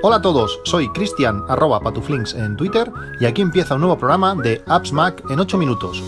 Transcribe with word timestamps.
Hola 0.00 0.16
a 0.16 0.22
todos, 0.22 0.60
soy 0.64 0.88
Cristian 0.92 1.44
arroba 1.48 1.80
patuflinks 1.80 2.32
en 2.34 2.56
Twitter 2.56 2.90
y 3.20 3.26
aquí 3.26 3.42
empieza 3.42 3.74
un 3.74 3.80
nuevo 3.80 3.98
programa 3.98 4.34
de 4.34 4.62
Apps 4.66 4.92
Mac 4.92 5.22
en 5.28 5.38
8 5.40 5.58
minutos. 5.58 6.02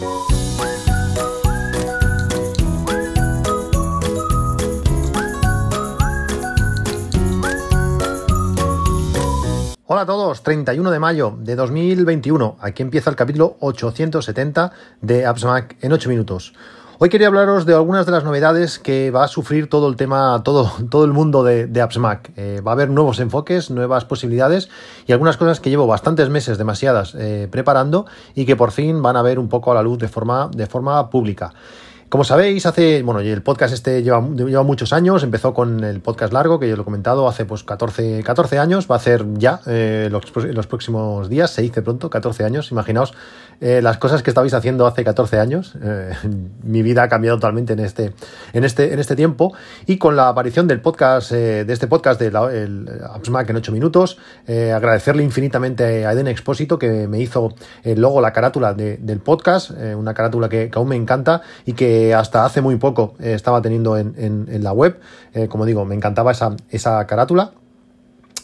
Hola 9.92 10.02
a 10.02 10.06
todos, 10.06 10.42
31 10.44 10.90
de 10.92 10.98
mayo 11.00 11.36
de 11.36 11.56
2021. 11.56 12.58
Aquí 12.60 12.82
empieza 12.82 13.10
el 13.10 13.16
capítulo 13.16 13.56
870 13.58 14.72
de 15.02 15.26
Apps 15.26 15.44
Mac 15.44 15.76
en 15.80 15.92
8 15.92 16.08
minutos. 16.08 16.54
Hoy 17.02 17.08
quería 17.08 17.28
hablaros 17.28 17.64
de 17.64 17.72
algunas 17.72 18.04
de 18.04 18.12
las 18.12 18.24
novedades 18.24 18.78
que 18.78 19.10
va 19.10 19.24
a 19.24 19.28
sufrir 19.28 19.70
todo 19.70 19.88
el 19.88 19.96
tema, 19.96 20.42
todo, 20.44 20.70
todo 20.90 21.06
el 21.06 21.14
mundo 21.14 21.42
de, 21.42 21.66
de 21.66 21.80
Apps 21.80 21.96
Mac. 21.96 22.30
Eh, 22.36 22.60
va 22.60 22.72
a 22.72 22.74
haber 22.74 22.90
nuevos 22.90 23.20
enfoques, 23.20 23.70
nuevas 23.70 24.04
posibilidades 24.04 24.68
y 25.06 25.12
algunas 25.12 25.38
cosas 25.38 25.60
que 25.60 25.70
llevo 25.70 25.86
bastantes 25.86 26.28
meses, 26.28 26.58
demasiadas, 26.58 27.14
eh, 27.14 27.48
preparando 27.50 28.04
y 28.34 28.44
que 28.44 28.54
por 28.54 28.70
fin 28.70 29.00
van 29.00 29.16
a 29.16 29.22
ver 29.22 29.38
un 29.38 29.48
poco 29.48 29.72
a 29.72 29.74
la 29.74 29.82
luz 29.82 29.98
de 29.98 30.08
forma, 30.08 30.50
de 30.54 30.66
forma 30.66 31.08
pública. 31.08 31.54
Como 32.10 32.24
sabéis, 32.24 32.66
hace, 32.66 33.04
bueno, 33.04 33.20
el 33.20 33.40
podcast 33.40 33.72
este 33.72 34.02
lleva, 34.02 34.20
lleva, 34.34 34.64
muchos 34.64 34.92
años, 34.92 35.22
empezó 35.22 35.54
con 35.54 35.84
el 35.84 36.00
podcast 36.00 36.32
largo, 36.32 36.58
que 36.58 36.68
yo 36.68 36.74
lo 36.74 36.82
he 36.82 36.84
comentado, 36.84 37.28
hace 37.28 37.44
pues 37.44 37.62
14, 37.62 38.24
14 38.24 38.58
años, 38.58 38.88
va 38.90 38.96
a 38.96 38.98
hacer 38.98 39.24
ya 39.34 39.60
eh, 39.68 40.08
los, 40.10 40.24
los, 40.34 40.66
próximos 40.66 41.28
días, 41.28 41.52
se 41.52 41.62
dice 41.62 41.82
pronto, 41.82 42.10
14 42.10 42.44
años, 42.44 42.72
imaginaos 42.72 43.14
eh, 43.60 43.80
las 43.80 43.98
cosas 43.98 44.24
que 44.24 44.30
estabais 44.30 44.54
haciendo 44.54 44.88
hace 44.88 45.04
14 45.04 45.38
años, 45.38 45.74
eh, 45.84 46.12
mi 46.64 46.82
vida 46.82 47.04
ha 47.04 47.08
cambiado 47.08 47.36
totalmente 47.36 47.74
en 47.74 47.78
este, 47.78 48.12
en 48.54 48.64
este, 48.64 48.92
en 48.92 48.98
este 48.98 49.14
tiempo, 49.14 49.54
y 49.86 49.98
con 49.98 50.16
la 50.16 50.30
aparición 50.30 50.66
del 50.66 50.80
podcast, 50.80 51.30
eh, 51.30 51.64
de 51.64 51.72
este 51.72 51.86
podcast 51.86 52.18
de 52.18 52.32
la, 52.32 52.52
el 52.52 52.88
AppsMac 53.08 53.50
en 53.50 53.56
8 53.56 53.70
minutos, 53.70 54.18
agradecerle 54.48 55.22
infinitamente 55.22 56.06
a 56.06 56.12
Eden 56.12 56.26
Expósito 56.26 56.76
que 56.76 57.06
me 57.06 57.20
hizo 57.20 57.54
el 57.84 58.00
logo, 58.00 58.20
la 58.20 58.32
carátula 58.32 58.74
de, 58.74 58.96
del 58.96 59.20
podcast, 59.20 59.70
una 59.70 60.12
carátula 60.12 60.48
que 60.48 60.70
aún 60.74 60.88
me 60.88 60.96
encanta 60.96 61.42
y 61.64 61.74
que 61.74 61.99
hasta 62.14 62.44
hace 62.44 62.60
muy 62.60 62.76
poco 62.76 63.14
eh, 63.20 63.34
estaba 63.34 63.60
teniendo 63.62 63.96
en, 63.96 64.14
en, 64.16 64.46
en 64.50 64.62
la 64.62 64.72
web. 64.72 65.00
Eh, 65.34 65.48
como 65.48 65.64
digo, 65.66 65.84
me 65.84 65.94
encantaba 65.94 66.32
esa, 66.32 66.56
esa 66.70 67.06
carátula. 67.06 67.52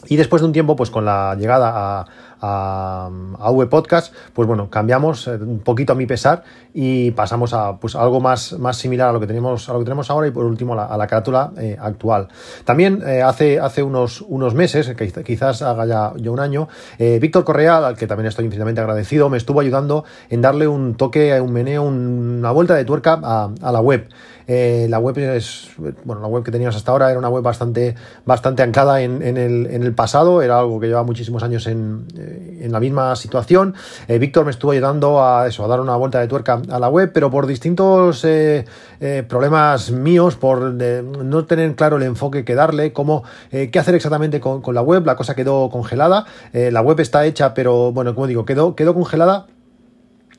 Y 0.05 0.15
después 0.15 0.41
de 0.41 0.45
un 0.45 0.53
tiempo, 0.53 0.75
pues 0.75 0.91
con 0.91 1.05
la 1.05 1.35
llegada 1.35 1.71
a, 1.73 2.05
a, 2.39 3.09
a 3.39 3.51
V 3.51 3.67
Podcast, 3.67 4.13
pues 4.33 4.47
bueno, 4.47 4.69
cambiamos 4.69 5.27
eh, 5.27 5.31
un 5.31 5.59
poquito 5.59 5.93
a 5.93 5.95
mi 5.95 6.05
pesar 6.05 6.43
y 6.73 7.11
pasamos 7.11 7.53
a 7.53 7.77
pues 7.77 7.95
algo 7.95 8.19
más, 8.19 8.53
más 8.59 8.77
similar 8.77 9.09
a 9.09 9.11
lo 9.11 9.19
que 9.19 9.27
tenemos, 9.27 9.67
a 9.69 9.73
lo 9.73 9.79
que 9.79 9.85
tenemos 9.85 10.09
ahora 10.09 10.27
y 10.27 10.31
por 10.31 10.45
último 10.45 10.79
a 10.79 10.97
la, 10.97 11.07
carátula 11.07 11.51
eh, 11.57 11.77
actual. 11.79 12.27
También 12.63 13.01
eh, 13.05 13.21
hace, 13.21 13.59
hace 13.59 13.81
unos, 13.81 14.21
unos 14.21 14.53
meses, 14.53 14.93
quizás 15.25 15.61
haga 15.61 15.85
ya, 15.85 16.29
un 16.29 16.39
año, 16.39 16.67
Víctor 16.99 17.43
Correa, 17.43 17.77
al 17.87 17.95
que 17.95 18.05
también 18.05 18.27
estoy 18.27 18.45
infinitamente 18.45 18.81
agradecido, 18.81 19.29
me 19.29 19.37
estuvo 19.37 19.61
ayudando 19.61 20.03
en 20.29 20.41
darle 20.41 20.67
un 20.67 20.95
toque, 20.95 21.39
un 21.39 21.53
meneo, 21.53 21.83
un, 21.83 22.37
una 22.39 22.51
vuelta 22.51 22.75
de 22.75 22.85
tuerca 22.85 23.19
a, 23.23 23.49
a 23.61 23.71
la 23.71 23.79
web. 23.79 24.07
Eh, 24.47 24.87
la 24.89 24.99
web 24.99 25.17
es, 25.17 25.69
bueno, 26.05 26.21
la 26.21 26.27
web 26.27 26.41
que 26.43 26.51
teníamos 26.51 26.75
hasta 26.77 26.91
ahora 26.91 27.09
era 27.09 27.19
una 27.19 27.27
web 27.27 27.43
bastante, 27.43 27.95
bastante 28.25 28.63
anclada 28.63 29.01
en, 29.01 29.21
el, 29.21 29.67
en 29.69 29.83
el, 29.83 29.93
pasado, 29.93 30.41
era 30.41 30.59
algo 30.59 30.79
que 30.79 30.87
llevaba 30.87 31.05
muchísimos 31.05 31.43
años 31.43 31.67
en, 31.67 32.05
eh, 32.17 32.61
en 32.61 32.71
la 32.71 32.79
misma 32.79 33.15
situación. 33.17 33.75
Eh, 34.07 34.19
Víctor 34.19 34.45
me 34.45 34.51
estuvo 34.51 34.71
ayudando 34.71 35.21
a 35.21 35.47
eso, 35.47 35.65
a 35.65 35.67
dar 35.67 35.81
una 35.81 35.97
vuelta 35.97 36.21
de 36.21 36.27
tuerca 36.27 36.61
a 36.69 36.79
la 36.79 36.87
web, 36.87 37.11
pero 37.13 37.29
por 37.29 37.45
distintos 37.45 38.25
problemas 39.27 39.91
míos, 39.91 40.35
por 40.35 40.61
no 40.61 41.45
tener 41.45 41.75
claro 41.75 41.97
el 41.97 42.03
enfoque 42.03 42.45
que 42.45 42.55
darle, 42.55 42.93
cómo, 42.93 43.23
qué 43.51 43.79
hacer 43.79 43.95
exactamente 43.95 44.39
con, 44.39 44.61
con, 44.61 44.73
la 44.73 44.81
web, 44.81 45.05
la 45.05 45.15
cosa 45.15 45.35
quedó 45.35 45.69
congelada. 45.69 46.25
la 46.53 46.81
web 46.81 46.99
está 46.99 47.25
hecha, 47.25 47.53
pero 47.53 47.91
bueno, 47.91 48.15
como 48.15 48.27
digo, 48.27 48.45
quedó, 48.45 48.75
quedó 48.75 48.93
congelada 48.93 49.47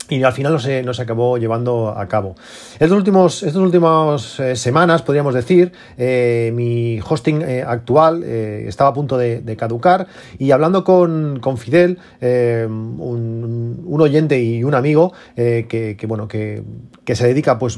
y 0.09 0.23
al 0.23 0.33
final 0.33 0.53
no 0.53 0.59
se, 0.59 0.83
no 0.83 0.93
se 0.93 1.01
acabó 1.03 1.37
llevando 1.37 1.89
a 1.89 2.07
cabo. 2.07 2.35
Estos 2.73 2.91
últimos, 2.91 3.43
estas 3.43 3.61
últimas 3.61 4.39
eh, 4.39 4.55
semanas, 4.55 5.01
podríamos 5.01 5.33
decir, 5.33 5.71
eh, 5.97 6.51
mi 6.53 6.99
hosting 7.07 7.41
eh, 7.41 7.63
actual 7.65 8.23
eh, 8.23 8.65
estaba 8.67 8.89
a 8.89 8.93
punto 8.93 9.17
de, 9.17 9.41
de, 9.41 9.55
caducar 9.55 10.07
y 10.37 10.51
hablando 10.51 10.83
con, 10.83 11.39
con 11.39 11.57
Fidel, 11.57 11.99
eh, 12.21 12.65
un, 12.69 13.83
un, 13.85 14.01
oyente 14.01 14.41
y 14.41 14.63
un 14.63 14.73
amigo 14.73 15.13
que, 15.35 15.95
que, 15.99 16.07
bueno, 16.07 16.27
que, 16.27 16.63
que, 17.03 17.15
se 17.15 17.27
dedica 17.27 17.59
pues, 17.59 17.77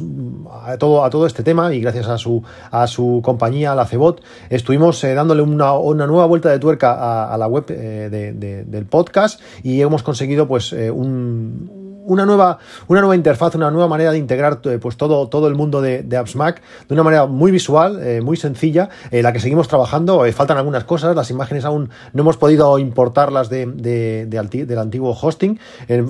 a, 0.51 0.77
todo, 0.77 1.03
a 1.03 1.09
todo 1.09 1.25
este 1.25 1.43
tema 1.43 1.73
y 1.73 1.81
gracias 1.81 2.07
a 2.07 2.17
su, 2.17 2.43
a 2.69 2.87
su 2.87 3.21
compañía, 3.23 3.73
la 3.75 3.85
Cebot, 3.85 4.23
estuvimos 4.49 5.01
dándole 5.01 5.41
una, 5.41 5.73
una, 5.73 6.05
nueva 6.05 6.25
vuelta 6.25 6.49
de 6.49 6.59
tuerca 6.59 6.93
a, 6.93 7.33
a 7.33 7.37
la 7.37 7.47
web 7.47 7.65
de, 7.65 8.09
de, 8.09 8.63
del 8.65 8.85
podcast 8.85 9.41
y 9.63 9.81
hemos 9.81 10.03
conseguido 10.03 10.47
pues, 10.47 10.71
un 10.73 11.80
una 12.05 12.25
nueva, 12.25 12.59
una 12.87 13.01
nueva 13.01 13.15
interfaz, 13.15 13.55
una 13.55 13.71
nueva 13.71 13.87
manera 13.87 14.11
de 14.11 14.17
integrar 14.17 14.59
eh, 14.65 14.79
pues 14.81 14.97
todo, 14.97 15.27
todo 15.27 15.47
el 15.47 15.55
mundo 15.55 15.81
de, 15.81 16.05
Apps 16.17 16.35
Mac 16.35 16.61
de 16.87 16.93
una 16.93 17.03
manera 17.03 17.25
muy 17.25 17.51
visual, 17.51 17.99
eh, 18.01 18.21
muy 18.21 18.37
sencilla, 18.37 18.89
eh, 19.11 19.21
la 19.21 19.33
que 19.33 19.39
seguimos 19.39 19.67
trabajando. 19.67 20.25
Eh, 20.25 20.33
faltan 20.33 20.57
algunas 20.57 20.83
cosas, 20.83 21.15
las 21.15 21.29
imágenes 21.31 21.65
aún 21.65 21.89
no 22.13 22.21
hemos 22.21 22.37
podido 22.37 22.77
importarlas 22.79 23.49
de, 23.49 23.65
de, 23.65 24.25
de 24.25 24.65
del 24.65 24.79
antiguo 24.79 25.17
hosting. 25.19 25.59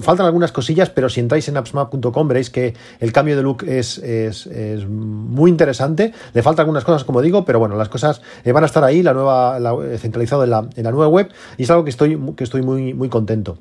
Faltan 0.01 0.25
algunas 0.25 0.51
cosillas, 0.51 0.89
pero 0.89 1.09
si 1.09 1.19
entráis 1.19 1.47
en 1.49 1.57
appsmac.com 1.57 2.27
veréis 2.27 2.49
que 2.49 2.73
el 2.99 3.11
cambio 3.11 3.35
de 3.35 3.43
look 3.43 3.63
es, 3.67 3.97
es, 3.99 4.47
es, 4.47 4.87
muy 4.87 5.51
interesante. 5.51 6.13
Le 6.33 6.41
faltan 6.41 6.63
algunas 6.63 6.83
cosas, 6.83 7.03
como 7.03 7.21
digo, 7.21 7.45
pero 7.45 7.59
bueno, 7.59 7.75
las 7.75 7.89
cosas 7.89 8.21
van 8.45 8.63
a 8.63 8.65
estar 8.65 8.83
ahí, 8.83 9.03
la 9.03 9.13
nueva, 9.13 9.59
la, 9.59 9.75
centralizado 9.97 10.43
en 10.43 10.49
la, 10.49 10.67
en 10.75 10.83
la 10.83 10.91
nueva 10.91 11.07
web, 11.07 11.29
y 11.57 11.63
es 11.63 11.69
algo 11.69 11.83
que 11.83 11.89
estoy, 11.89 12.19
que 12.35 12.43
estoy 12.43 12.61
muy, 12.61 12.93
muy 12.93 13.09
contento. 13.09 13.57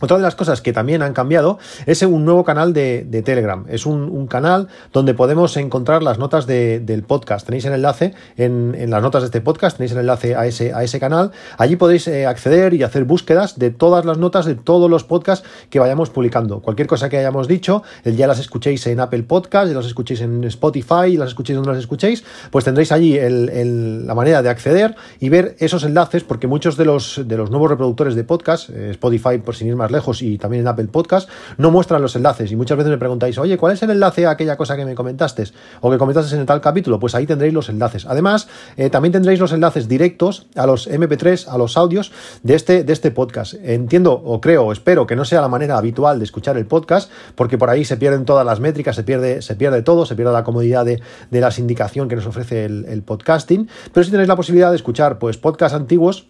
Otra 0.00 0.16
de 0.16 0.22
las 0.22 0.34
cosas 0.34 0.60
que 0.60 0.72
también 0.72 1.02
han 1.02 1.12
cambiado 1.12 1.58
es 1.86 2.02
un 2.02 2.24
nuevo 2.24 2.44
canal 2.44 2.72
de, 2.72 3.22
Telegram. 3.24 3.64
Es 3.68 3.86
un, 3.86 4.26
canal 4.26 4.68
donde 4.92 5.14
podemos 5.14 5.56
encontrar 5.56 6.02
las 6.02 6.18
notas 6.18 6.46
de, 6.46 6.80
del 6.80 7.02
podcast. 7.02 7.46
Tenéis 7.46 7.64
el 7.64 7.74
enlace 7.74 8.14
en, 8.36 8.90
las 8.90 9.02
notas 9.02 9.22
de 9.22 9.26
este 9.26 9.40
podcast, 9.40 9.76
tenéis 9.76 9.92
el 9.92 9.98
enlace 9.98 10.36
a 10.36 10.46
ese, 10.46 10.72
a 10.72 10.82
ese 10.82 11.00
canal. 11.00 11.32
Allí 11.58 11.76
podéis 11.76 12.06
eh, 12.08 12.26
acceder 12.26 12.74
y 12.74 12.82
hacer 12.82 13.04
búsquedas 13.04 13.58
de 13.58 13.70
todas 13.70 14.04
las 14.04 14.18
notas 14.18 14.46
de 14.46 14.54
todos 14.54 14.90
los 14.90 15.04
podcasts 15.04 15.46
que 15.68 15.78
vayamos 15.78 16.10
publicando. 16.10 16.60
Cualquier 16.60 16.88
cosa 16.88 17.08
que 17.08 17.18
hayamos 17.18 17.48
dicho, 17.48 17.82
ya 18.04 18.26
las 18.26 18.38
escuchéis 18.38 18.86
en 18.86 19.00
Apple 19.00 19.22
Podcast, 19.24 19.68
ya 19.68 19.74
las 19.74 19.86
escuchéis 19.86 20.20
en 20.20 20.44
Spotify, 20.44 21.16
las 21.16 21.28
escuchéis 21.28 21.56
donde 21.56 21.72
las 21.72 21.80
escuchéis, 21.80 22.24
pues 22.50 22.64
tendréis 22.64 22.92
allí 22.92 23.18
la 23.20 24.14
manera 24.14 24.42
de 24.42 24.48
acceder 24.48 24.94
y 25.18 25.28
ver 25.28 25.56
esos 25.58 25.84
enlaces, 25.84 26.24
porque 26.24 26.46
muchos 26.46 26.76
de 26.76 26.84
los, 26.84 27.22
de 27.24 27.36
los 27.36 27.50
nuevos 27.50 27.70
reproductores 27.70 28.14
de 28.14 28.24
podcast, 28.24 28.70
eh, 28.70 28.90
Spotify 28.90 29.38
por 29.38 29.54
sin 29.54 29.68
ir 29.68 29.76
más 29.76 29.89
lejos 29.90 30.22
y 30.22 30.38
también 30.38 30.62
en 30.62 30.68
Apple 30.68 30.86
Podcast, 30.86 31.28
no 31.58 31.70
muestran 31.70 32.02
los 32.02 32.16
enlaces. 32.16 32.50
Y 32.52 32.56
muchas 32.56 32.76
veces 32.76 32.90
me 32.90 32.98
preguntáis, 32.98 33.38
oye, 33.38 33.56
¿cuál 33.56 33.72
es 33.72 33.82
el 33.82 33.90
enlace 33.90 34.26
a 34.26 34.30
aquella 34.30 34.56
cosa 34.56 34.76
que 34.76 34.84
me 34.84 34.94
comentaste? 34.94 35.40
O 35.80 35.90
que 35.90 35.98
comentaste 35.98 36.34
en 36.34 36.40
el 36.40 36.46
tal 36.46 36.60
capítulo. 36.60 36.98
Pues 36.98 37.14
ahí 37.14 37.26
tendréis 37.26 37.54
los 37.54 37.68
enlaces. 37.68 38.06
Además, 38.06 38.48
eh, 38.76 38.90
también 38.90 39.12
tendréis 39.12 39.40
los 39.40 39.52
enlaces 39.52 39.88
directos 39.88 40.46
a 40.56 40.66
los 40.66 40.88
MP3, 40.88 41.48
a 41.48 41.56
los 41.56 41.76
audios 41.76 42.12
de 42.42 42.54
este, 42.54 42.84
de 42.84 42.92
este 42.92 43.10
podcast. 43.10 43.54
Entiendo 43.62 44.12
o 44.12 44.40
creo 44.40 44.64
o 44.64 44.72
espero 44.72 45.06
que 45.06 45.16
no 45.16 45.24
sea 45.24 45.40
la 45.40 45.48
manera 45.48 45.78
habitual 45.78 46.18
de 46.18 46.24
escuchar 46.24 46.56
el 46.56 46.66
podcast, 46.66 47.10
porque 47.34 47.58
por 47.58 47.70
ahí 47.70 47.84
se 47.84 47.96
pierden 47.96 48.24
todas 48.24 48.44
las 48.44 48.60
métricas, 48.60 48.96
se 48.96 49.04
pierde, 49.04 49.42
se 49.42 49.54
pierde 49.54 49.82
todo, 49.82 50.04
se 50.06 50.14
pierde 50.14 50.32
la 50.32 50.44
comodidad 50.44 50.84
de, 50.84 51.00
de 51.30 51.40
las 51.40 51.58
indicación 51.58 52.08
que 52.08 52.16
nos 52.16 52.26
ofrece 52.26 52.64
el, 52.64 52.84
el 52.86 53.02
podcasting. 53.02 53.68
Pero 53.92 54.04
si 54.04 54.10
tenéis 54.10 54.28
la 54.28 54.36
posibilidad 54.36 54.70
de 54.70 54.76
escuchar 54.76 55.18
pues 55.18 55.36
podcasts 55.36 55.76
antiguos, 55.76 56.26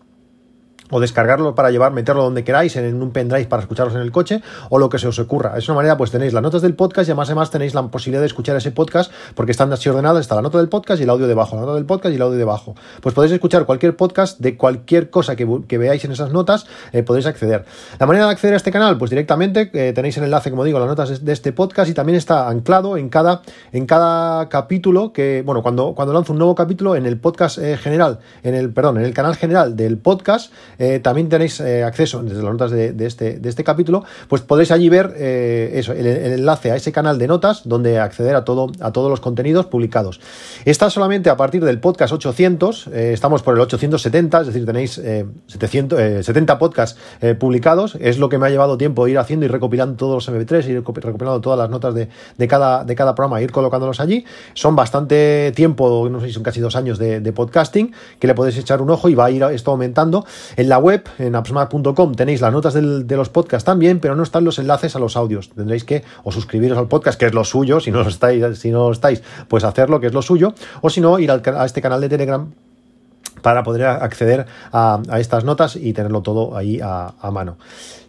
o 0.91 1.01
descargarlo 1.01 1.55
para 1.55 1.71
llevar, 1.71 1.93
meterlo 1.93 2.23
donde 2.23 2.45
queráis, 2.45 2.77
en 2.77 3.03
un 3.03 3.11
pendrive 3.11 3.47
para 3.47 3.63
escucharlos 3.63 3.95
en 3.95 4.03
el 4.03 4.13
coche, 4.13 4.43
o 4.69 4.79
lo 4.79 4.89
que 4.89 4.99
se 4.99 5.09
os 5.09 5.19
ocurra. 5.19 5.57
Es 5.57 5.69
una 5.69 5.77
manera, 5.77 5.97
pues 5.97 6.11
tenéis 6.11 6.33
las 6.33 6.43
notas 6.43 6.63
del 6.63 6.75
podcast 6.75 7.09
y 7.09 7.13
además, 7.13 7.29
además 7.29 7.51
tenéis 7.51 7.75
la 7.75 7.83
posibilidad 7.89 8.21
de 8.21 8.27
escuchar 8.27 8.57
ese 8.57 8.71
podcast 8.73 9.13
porque 9.35 9.53
están 9.53 9.73
así 9.73 9.89
ordenadas, 9.89 10.23
está 10.23 10.35
la 10.35 10.43
nota 10.43 10.59
del 10.59 10.69
podcast 10.69 11.01
y 11.01 11.05
el 11.05 11.11
audio 11.11 11.27
debajo, 11.27 11.57
la 11.57 11.63
nota 11.63 11.75
del 11.75 11.87
podcast 11.87 12.13
y 12.13 12.17
el 12.17 12.23
audio 12.23 12.39
debajo. 12.39 12.75
Pues 13.01 13.15
podéis 13.15 13.33
escuchar 13.33 13.67
cualquier 13.67 13.97
podcast 13.97 14.39
de 14.41 14.57
cualquier 14.57 15.11
cosa 15.11 15.37
que, 15.37 15.47
que 15.67 15.79
veáis 15.79 16.05
en 16.05 16.13
esas 16.13 16.33
notas, 16.33 16.67
eh, 16.93 17.03
podéis 17.03 17.27
acceder. 17.27 17.65
La 17.99 18.07
manera 18.07 18.27
de 18.27 18.33
acceder 18.33 18.55
a 18.55 18.57
este 18.57 18.71
canal, 18.71 18.99
pues 18.99 19.11
directamente 19.11 19.71
eh, 19.73 19.93
tenéis 19.93 20.17
el 20.19 20.25
enlace, 20.25 20.51
como 20.51 20.65
digo, 20.65 20.79
las 20.79 20.89
notas 20.89 21.25
de 21.25 21.33
este 21.33 21.53
podcast 21.53 21.91
y 21.91 21.95
también 21.95 22.17
está 22.17 22.49
anclado 22.49 22.97
en 22.97 23.09
cada, 23.09 23.43
en 23.73 23.87
cada 23.87 24.49
capítulo 24.49 25.13
que, 25.13 25.43
bueno, 25.45 25.63
cuando, 25.63 25.95
cuando 25.95 26.15
lanzo 26.15 26.33
un 26.33 26.39
nuevo 26.39 26.55
capítulo 26.55 26.97
en 26.97 27.07
el 27.07 27.19
podcast 27.19 27.59
eh, 27.59 27.77
general, 27.77 28.21
en 28.43 28.55
el, 28.55 28.73
perdón, 28.73 28.99
en 28.99 29.05
el 29.05 29.15
canal 29.15 29.37
general 29.37 29.77
del 29.77 29.99
podcast, 29.99 30.53
también 31.03 31.29
tenéis 31.29 31.61
acceso 31.61 32.23
desde 32.23 32.43
las 32.43 32.53
notas 32.53 32.71
de, 32.71 32.95
este, 33.07 33.39
de 33.39 33.49
este 33.49 33.65
capítulo, 33.65 34.05
pues 34.29 34.43
podéis 34.43 34.71
allí 34.71 34.89
ver 34.89 35.15
eso, 35.19 35.93
el, 35.93 36.07
enlace 36.07 36.71
a 36.71 36.77
ese 36.77 36.93
canal 36.93 37.19
de 37.19 37.29
notas 37.29 37.63
donde 37.69 37.99
acceder 37.99 38.35
a, 38.35 38.45
todo, 38.45 38.71
a 38.81 38.93
todos 38.93 39.11
los 39.11 39.21
contenidos 39.21 39.67
publicados. 39.67 40.21
Está 40.65 40.91
solamente 40.91 41.31
a 41.31 41.37
partir 41.37 41.65
del 41.65 41.81
podcast 41.81 42.13
800, 42.13 42.89
estamos 42.89 43.43
por 43.43 43.55
el 43.55 43.61
870, 43.61 44.41
es 44.41 44.47
decir, 44.47 44.67
tenéis 44.67 45.01
700, 45.47 46.25
70 46.25 46.59
podcasts 46.59 46.99
publicados, 47.39 47.97
es 48.01 48.19
lo 48.19 48.29
que 48.29 48.39
me 48.39 48.47
ha 48.47 48.51
llevado 48.51 48.79
tiempo 48.79 49.07
ir 49.09 49.19
haciendo 49.19 49.47
y 49.47 49.49
recopilando 49.49 49.97
todos 49.97 50.27
los 50.27 50.35
MP3, 50.35 50.69
ir 50.69 50.83
recopilando 50.85 51.41
todas 51.41 51.59
las 51.59 51.71
notas 51.71 51.95
de, 51.95 52.09
de, 52.37 52.49
cada, 52.49 52.85
de 52.85 52.95
cada 52.95 53.15
programa, 53.15 53.41
ir 53.43 53.53
colocándolos 53.53 54.01
allí. 54.01 54.25
Son 54.55 54.77
bastante 54.77 55.53
tiempo, 55.55 56.09
no 56.11 56.21
sé 56.21 56.29
si 56.29 56.33
son 56.33 56.43
casi 56.43 56.61
dos 56.61 56.77
años 56.77 56.99
de, 56.99 57.31
podcasting, 57.31 57.93
que 58.19 58.27
le 58.27 58.35
podéis 58.35 58.59
echar 58.59 58.83
un 58.83 58.91
ojo 58.91 59.09
y 59.09 59.15
va 59.15 59.27
a 59.27 59.31
ir 59.31 59.43
esto 59.45 59.71
aumentando. 59.71 60.25
En 60.57 60.69
la 60.71 60.79
web, 60.79 61.03
en 61.19 61.35
appsmart.com, 61.35 62.15
tenéis 62.15 62.41
las 62.41 62.53
notas 62.53 62.75
de 62.75 63.17
los 63.17 63.29
podcasts 63.29 63.65
también, 63.65 63.99
pero 63.99 64.15
no 64.15 64.23
están 64.23 64.45
los 64.45 64.61
enlaces 64.61 64.95
a 64.95 65.01
los 65.01 65.17
audios. 65.17 65.51
Tendréis 65.51 65.83
que 65.83 66.05
o 66.23 66.31
suscribiros 66.31 66.79
al 66.79 66.87
podcast, 66.87 67.19
que 67.19 67.27
es 67.27 67.35
lo 67.35 67.43
suyo, 67.43 67.81
si 67.81 67.91
no 67.91 68.03
estáis, 68.03 68.57
si 68.57 68.71
no 68.71 68.93
estáis, 68.93 69.21
pues 69.49 69.65
hacerlo, 69.65 69.99
que 69.99 70.07
es 70.07 70.15
lo 70.15 70.23
suyo, 70.23 70.55
o 70.81 70.89
si 70.89 71.01
no, 71.01 71.19
ir 71.19 71.33
a 71.33 71.65
este 71.65 71.83
canal 71.83 72.01
de 72.01 72.09
Telegram 72.09 72.53
para 73.43 73.65
poder 73.65 73.85
acceder 73.85 74.47
a, 74.73 75.01
estas 75.19 75.43
notas 75.43 75.75
y 75.75 75.93
tenerlo 75.93 76.23
todo 76.23 76.57
ahí 76.57 76.79
a, 76.81 77.15
a 77.21 77.31
mano. 77.33 77.57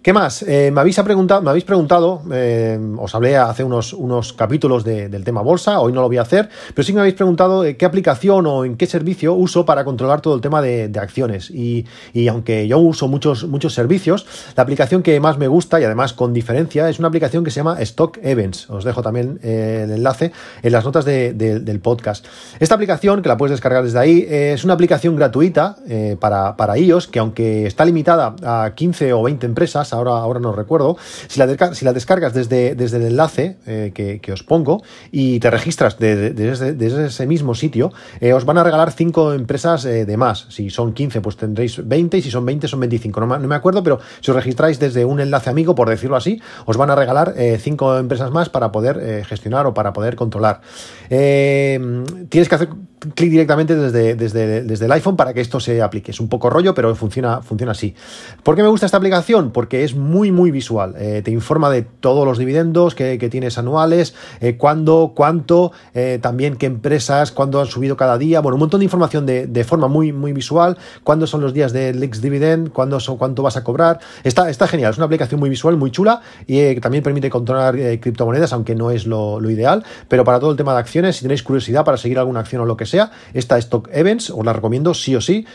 ¿Qué 0.02 0.14
más? 0.14 0.42
Eh, 0.48 0.72
me, 0.74 0.82
habéis 0.82 1.00
preguntado, 1.00 1.44
me 1.44 1.52
habéis 1.52 1.64
preguntado, 1.64 2.24
eh, 2.34 2.80
os 2.98 3.14
hablé 3.14 3.38
hace 3.38 3.64
unos, 3.64 3.94
unos 3.94 4.34
capítulos 4.34 4.84
del 4.84 5.24
tema 5.24 5.44
bolsa, 5.44 5.80
hoy 5.80 5.94
no 5.94 6.02
lo 6.02 6.08
voy 6.08 6.18
a 6.18 6.24
hacer, 6.24 6.50
pero 6.74 6.84
sí 6.84 6.92
me 6.92 7.02
habéis 7.02 7.14
preguntado 7.14 7.64
eh, 7.64 7.78
qué 7.78 7.86
aplicación 7.86 8.48
o 8.48 8.66
en 8.66 8.78
qué 8.78 8.88
servicio 8.88 9.36
uso 9.36 9.64
para 9.64 9.86
controlar 9.86 10.20
todo 10.20 10.34
el 10.34 10.42
tema 10.42 10.60
de, 10.60 10.92
acciones. 11.00 11.52
Y, 11.52 11.86
aunque 12.28 12.68
yo 12.68 12.80
uso 12.80 13.08
muchos, 13.08 13.48
muchos 13.48 13.76
servicios, 13.76 14.26
la 14.56 14.64
aplicación 14.64 15.04
que 15.04 15.20
más 15.20 15.38
me 15.38 15.48
gusta 15.48 15.80
y 15.80 15.84
además 15.84 16.14
con 16.14 16.34
diferencia 16.34 16.90
es 16.90 16.98
una 16.98 17.10
aplicación 17.10 17.44
que 17.44 17.52
se 17.52 17.58
llama 17.58 17.80
Stock 17.82 18.18
Events. 18.24 18.72
Os 18.72 18.84
dejo 18.84 19.04
también 19.04 19.40
el 19.44 19.92
enlace 19.92 20.32
en 20.64 20.72
las 20.72 20.84
notas 20.84 21.06
del 21.06 21.80
podcast. 21.84 22.26
Esta 22.60 22.74
aplicación, 22.74 23.22
que 23.22 23.30
la 23.30 23.38
puedes 23.38 23.52
descargar 23.52 23.84
desde 23.84 24.00
ahí, 24.00 24.26
es 24.28 24.64
una 24.64 24.74
aplicación 24.74 25.16
gratuita 25.16 25.78
para, 26.20 26.58
para 26.58 26.78
iOS 26.78 27.08
que 27.08 27.20
aunque 27.20 27.68
está 27.68 27.86
limitada 27.86 28.36
a 28.44 28.74
15 28.76 29.14
o 29.14 29.24
20 29.24 29.46
empresas, 29.46 29.91
ahora, 29.94 30.12
ahora 30.12 30.40
no 30.40 30.52
recuerdo, 30.52 30.98
si 31.28 31.40
la, 31.40 31.94
descargas 31.94 32.34
desde, 32.34 32.76
desde 32.76 32.98
el 32.98 33.04
enlace 33.04 33.58
eh, 33.66 33.92
que, 33.94 34.32
os 34.32 34.44
pongo 34.44 34.82
y 35.12 35.40
te 35.40 35.50
registras 35.50 35.98
desde, 35.98 37.06
ese 37.06 37.28
mismo 37.28 37.56
sitio, 37.56 37.92
eh, 38.20 38.34
os 38.34 38.46
van 38.46 38.58
a 38.58 38.64
regalar 38.64 38.92
5 38.92 39.34
empresas 39.34 39.86
eh, 39.86 40.06
de 40.06 40.18
más. 40.18 40.48
Si 40.50 40.70
son 40.70 40.94
15, 40.94 41.22
pues 41.22 41.38
tendréis 41.38 41.88
20 41.88 42.18
y 42.18 42.22
si 42.22 42.32
son 42.32 42.46
20, 42.46 42.68
son 42.68 42.80
25. 42.80 43.22
No, 43.22 43.40
me 43.40 43.56
acuerdo, 43.56 43.84
pero 43.84 44.00
si 44.22 44.32
os 44.32 44.36
registráis 44.36 44.80
desde 44.80 45.06
un 45.06 45.20
enlace 45.20 45.50
amigo, 45.50 45.76
por 45.76 45.90
decirlo 45.90 46.16
así, 46.16 46.42
os 46.66 46.78
van 46.78 46.90
a 46.90 46.96
regalar 46.96 47.34
5 47.36 47.98
empresas 47.98 48.32
más 48.32 48.50
para 48.50 48.72
poder 48.72 49.26
gestionar 49.26 49.66
o 49.66 49.74
para 49.74 49.94
poder 49.94 50.16
controlar. 50.16 50.62
tienes 51.10 52.50
que 52.50 52.56
hacer 52.56 52.70
clic 53.16 53.32
directamente 53.32 53.76
desde, 53.76 54.16
desde, 54.16 54.64
desde, 54.64 54.86
el 54.86 54.92
iPhone 54.92 55.16
para 55.16 55.34
que 55.34 55.42
esto 55.42 55.60
se 55.60 55.82
aplique. 55.82 56.12
Es 56.12 56.20
un 56.20 56.30
poco 56.30 56.50
rollo, 56.50 56.74
pero 56.74 56.96
funciona, 56.96 57.42
funciona 57.42 57.72
así. 57.72 57.96
¿Por 58.44 58.56
qué 58.56 58.62
me 58.62 58.70
gusta 58.70 58.86
esta 58.86 58.98
aplicación? 58.98 59.52
Porque 59.52 59.81
es 59.84 59.96
muy, 59.96 60.32
muy 60.32 60.52
visual. 60.52 60.96
Eh, 60.98 61.22
te 61.24 61.32
informa 61.32 61.70
de 61.70 61.82
todos 61.82 62.26
los 62.26 62.38
dividendos 62.38 62.96
que, 62.96 63.18
tienes 63.32 63.58
anuales, 63.58 64.14
eh, 64.40 64.58
cuándo, 64.58 65.14
cuánto, 65.16 65.72
eh, 65.94 66.20
también 66.22 66.56
qué 66.56 66.66
empresas, 66.66 67.32
cuándo 67.32 67.60
han 67.60 67.68
subido 67.68 67.98
cada 67.98 68.18
día. 68.18 68.42
Bueno, 68.42 68.56
un 68.56 68.62
montón 68.62 68.80
de 68.80 68.86
información 68.86 69.26
de, 69.26 69.64
forma 69.64 69.88
muy, 69.88 70.12
muy 70.12 70.34
visual. 70.34 70.78
Cuándo 71.04 71.28
son 71.28 71.42
los 71.42 71.54
días 71.54 71.74
del 71.74 72.02
ex 72.04 72.22
dividend, 72.22 72.72
cuándo 72.72 73.00
son, 73.00 73.18
cuánto 73.18 73.44
vas 73.44 73.58
a 73.58 73.64
cobrar. 73.64 74.00
Está, 74.24 74.50
está 74.50 74.68
genial. 74.68 74.92
Es 74.92 74.98
una 74.98 75.06
aplicación 75.06 75.40
muy 75.40 75.50
visual, 75.50 75.78
muy 75.78 75.92
chula 75.92 76.22
y 76.48 76.76
también 76.80 77.04
permite 77.04 77.30
controlar 77.30 77.76
criptomonedas, 78.00 78.54
aunque 78.54 78.76
no 78.76 78.92
es 78.92 79.06
lo, 79.06 79.40
ideal. 79.50 79.84
Pero 80.08 80.24
para 80.24 80.40
todo 80.40 80.52
el 80.52 80.58
tema 80.58 80.74
de 80.74 80.80
acciones, 80.80 81.18
si 81.18 81.24
tenéis 81.24 81.44
curiosidad 81.44 81.84
para 81.84 81.98
seguir 81.98 82.20
alguna 82.20 82.42
acción 82.42 82.62
o 82.62 82.66
lo 82.66 82.78
que 82.78 82.86
sea, 82.86 83.12
esta 83.34 83.58
Stock 83.58 83.90
Events 83.92 84.30
os 84.30 84.46
la 84.46 84.54
recomiendo 84.54 84.94
sí 84.94 85.16
o 85.16 85.22
sí. 85.22 85.46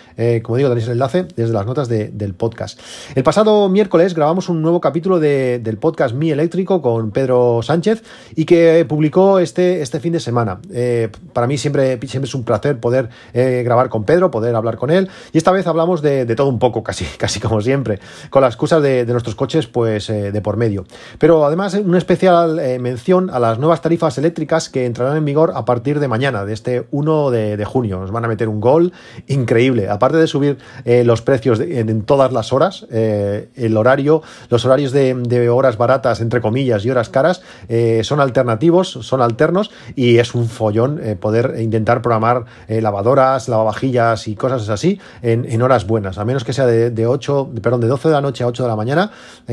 Como 0.43 0.57
digo, 0.57 0.69
tenéis 0.69 0.87
el 0.87 0.93
enlace 0.93 1.27
desde 1.37 1.53
las 1.53 1.67
notas 1.67 1.89
del 1.89 2.35
podcast. 2.35 2.81
El 3.15 3.23
pasado 3.23 3.69
miércoles 3.69 4.16
grabamos 4.17 4.49
un 4.49 4.63
nuevo 4.63 4.81
capítulo 4.81 5.21
del 5.21 5.79
podcast 5.79 6.15
Mi 6.15 6.31
Eléctrico 6.31 6.81
con 6.81 7.11
Pedro 7.11 7.61
Sánchez 7.63 8.03
y 8.35 8.47
que 8.47 8.85
publicó 8.89 9.39
este, 9.39 9.83
este 9.83 10.01
fin 10.01 10.13
de 10.15 10.21
semana. 10.21 10.59
Eh, 10.73 11.11
para 11.33 11.47
mí 11.47 11.59
siempre, 11.59 11.99
siempre 12.09 12.27
es 12.27 12.35
un 12.35 12.43
placer 12.43 12.81
poder 12.81 13.11
eh, 13.35 13.63
grabar 13.63 13.91
con 13.91 14.05
Pedro, 14.05 14.31
poder 14.31 14.55
hablar 14.57 14.77
con 14.77 14.91
él. 14.91 15.09
Y 15.33 15.39
esta 15.39 15.53
vez 15.53 15.67
hablamos 15.67 16.01
de, 16.01 16.25
todo 16.35 16.49
un 16.49 16.59
poco, 16.59 16.83
casi, 16.83 17.05
casi 17.19 17.39
como 17.41 17.61
siempre, 17.61 18.01
con 18.31 18.43
las 18.43 18.55
excusas 18.55 18.83
de, 18.83 19.05
nuestros 19.05 19.37
coches 19.37 19.67
pues 19.67 20.09
de 20.09 20.41
por 20.41 20.57
medio. 20.57 20.85
Pero 21.19 21.45
además 21.45 21.75
una 21.75 21.99
especial 21.99 22.57
mención 22.81 23.29
a 23.31 23.39
las 23.39 23.59
nuevas 23.59 23.83
tarifas 23.83 24.17
eléctricas 24.19 24.71
que 24.71 24.87
entrarán 24.87 25.19
en 25.19 25.25
vigor 25.25 25.53
a 25.55 25.65
partir 25.65 26.01
de 26.01 26.09
mañana, 26.09 26.45
de 26.45 26.55
este 26.55 26.87
1 26.91 27.31
de, 27.31 27.65
junio. 27.67 28.01
Nos 28.01 28.11
van 28.11 28.25
a 28.25 28.29
meter 28.29 28.49
un 28.49 28.61
gol 28.61 28.93
increíble. 29.27 29.89
Aparte 29.89 30.17
de 30.17 30.27
subir 30.27 30.59
eh, 30.85 31.05
los 31.05 31.23
precios 31.23 31.61
en, 31.61 32.03
todas 32.03 32.33
las 32.33 32.53
horas, 32.53 32.87
eh, 32.91 33.49
el 33.57 33.77
horario, 33.77 34.06
los 34.49 34.65
horarios 34.65 34.93
de, 34.93 35.49
horas 35.51 35.77
baratas, 35.77 36.21
entre 36.21 36.41
comillas, 36.41 36.85
y 36.85 36.91
horas 36.91 37.09
caras, 37.09 37.43
eh, 37.69 38.03
son 38.05 38.21
alternativos, 38.21 38.89
son 38.89 39.21
alternos, 39.21 39.71
y 39.95 40.19
es 40.19 40.35
un 40.35 40.49
follón 40.49 41.01
poder 41.21 41.57
intentar 41.61 42.03
programar 42.03 42.45
lavadoras, 42.69 43.49
lavavajillas 43.49 44.29
y 44.29 44.37
cosas 44.37 44.69
así 44.69 45.01
en, 45.23 45.63
horas 45.63 45.87
buenas, 45.87 46.19
a 46.19 46.25
menos 46.25 46.45
que 46.45 46.53
sea 46.53 46.67
de, 46.67 46.91
de 46.91 47.07
8, 47.07 47.51
perdón, 47.63 47.81
de 47.81 47.89
12 47.89 48.09
de 48.09 48.15
la 48.15 48.21
noche 48.21 48.45
a 48.45 48.47
8 48.47 48.63
de 48.63 48.69
la 48.69 48.77
mañana, 48.77 49.11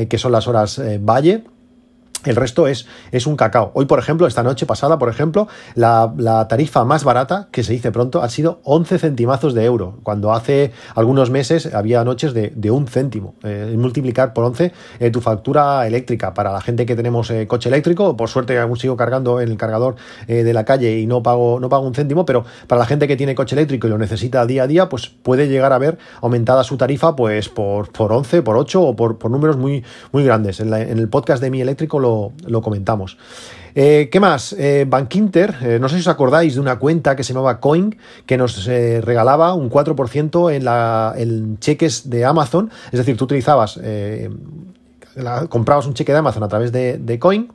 que 0.08 0.18
son 0.18 0.32
las 0.32 0.46
horas 0.48 0.80
valle 1.00 1.44
el 2.24 2.36
resto 2.36 2.66
es, 2.66 2.86
es 3.12 3.26
un 3.26 3.36
cacao. 3.36 3.70
Hoy, 3.74 3.86
por 3.86 3.98
ejemplo, 3.98 4.26
esta 4.26 4.42
noche 4.42 4.66
pasada, 4.66 4.98
por 4.98 5.08
ejemplo, 5.08 5.48
la, 5.74 6.46
tarifa 6.48 6.84
más 6.84 7.04
barata, 7.04 7.48
que 7.50 7.62
se 7.62 7.72
dice 7.72 7.92
pronto, 7.92 8.22
ha 8.22 8.28
sido 8.28 8.60
11 8.64 8.98
centimazos 8.98 9.54
de 9.54 9.64
euro, 9.64 9.98
cuando 10.02 10.32
hace 10.32 10.72
algunos 10.94 11.30
meses 11.30 11.72
había 11.74 12.04
noches 12.04 12.34
de, 12.34 12.70
un 12.70 12.86
céntimo. 12.86 13.34
Eh, 13.44 13.74
multiplicar 13.78 14.32
por 14.32 14.44
11 14.44 14.72
eh, 14.98 15.10
tu 15.10 15.20
factura 15.20 15.86
eléctrica. 15.86 16.34
Para 16.34 16.52
la 16.52 16.60
gente 16.60 16.86
que 16.86 16.96
tenemos 16.96 17.30
eh, 17.30 17.46
coche 17.46 17.68
eléctrico, 17.68 18.16
por 18.16 18.28
suerte 18.28 18.58
aún 18.58 18.76
sigo 18.76 18.96
cargando 18.96 19.40
en 19.40 19.50
el 19.50 19.56
cargador 19.56 19.96
de 20.26 20.52
la 20.52 20.64
calle 20.64 20.98
y 20.98 21.06
no 21.06 21.22
pago, 21.22 21.60
no 21.60 21.68
pago 21.68 21.86
un 21.86 21.94
céntimo, 21.94 22.24
pero 22.24 22.44
para 22.66 22.80
la 22.80 22.86
gente 22.86 23.06
que 23.06 23.16
tiene 23.16 23.34
coche 23.34 23.54
eléctrico 23.54 23.86
y 23.86 23.90
lo 23.90 23.98
necesita 23.98 24.44
día 24.46 24.64
a 24.64 24.66
día, 24.66 24.88
pues 24.88 25.08
puede 25.08 25.48
llegar 25.48 25.72
a 25.72 25.78
ver 25.78 25.98
aumentada 26.20 26.64
su 26.64 26.76
tarifa 26.76 27.14
pues 27.14 27.48
por, 27.48 27.92
por 27.92 28.12
11, 28.12 28.42
por 28.42 28.56
8 28.56 28.82
o 28.82 28.96
por, 28.96 29.18
por 29.18 29.30
números 29.30 29.56
muy, 29.56 29.84
muy 30.12 30.24
grandes. 30.24 30.60
En, 30.60 30.72
en 30.72 30.98
el 30.98 31.08
podcast 31.08 31.42
de 31.42 31.50
mi 31.50 31.60
eléctrico 31.60 32.00
lo 32.00 32.13
lo, 32.46 32.62
comentamos. 32.62 33.16
Eh, 33.74 34.08
¿Qué 34.10 34.20
más? 34.20 34.52
Eh, 34.52 34.86
Bankinter, 34.88 35.56
eh, 35.62 35.78
no 35.80 35.88
sé 35.88 35.96
si 35.96 36.02
os 36.02 36.08
acordáis 36.08 36.54
de 36.54 36.60
una 36.60 36.78
cuenta 36.78 37.16
que 37.16 37.24
se 37.24 37.32
llamaba 37.32 37.60
Coin, 37.60 37.96
que 38.26 38.36
nos 38.36 38.66
regalaba 38.66 39.54
un 39.54 39.70
4% 39.70 40.54
en, 40.54 40.64
la, 40.64 41.14
en 41.16 41.58
cheques 41.58 42.08
de 42.08 42.24
Amazon. 42.24 42.70
Es 42.92 42.98
decir, 42.98 43.16
tú 43.16 43.24
utilizabas, 43.24 43.80
comprabas 45.48 45.86
un 45.86 45.94
cheque 45.94 46.12
de 46.12 46.18
Amazon 46.18 46.42
a 46.42 46.48
través 46.48 46.72
de 46.72 47.18
Coin 47.18 47.50